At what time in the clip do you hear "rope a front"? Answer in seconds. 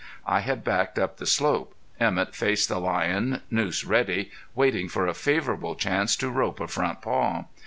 6.31-7.03